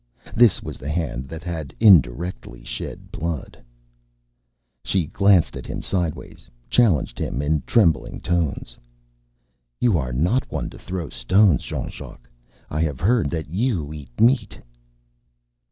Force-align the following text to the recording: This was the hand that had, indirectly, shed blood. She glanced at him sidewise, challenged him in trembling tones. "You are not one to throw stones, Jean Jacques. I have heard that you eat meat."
This 0.33 0.63
was 0.63 0.79
the 0.79 0.89
hand 0.89 1.29
that 1.29 1.43
had, 1.43 1.75
indirectly, 1.79 2.63
shed 2.63 3.11
blood. 3.11 3.61
She 4.83 5.05
glanced 5.05 5.55
at 5.55 5.67
him 5.67 5.83
sidewise, 5.83 6.49
challenged 6.71 7.19
him 7.19 7.39
in 7.39 7.61
trembling 7.67 8.19
tones. 8.19 8.79
"You 9.79 9.99
are 9.99 10.11
not 10.11 10.51
one 10.51 10.71
to 10.71 10.79
throw 10.79 11.09
stones, 11.09 11.61
Jean 11.61 11.87
Jacques. 11.87 12.27
I 12.67 12.81
have 12.81 12.99
heard 12.99 13.29
that 13.29 13.51
you 13.51 13.93
eat 13.93 14.19
meat." 14.19 14.59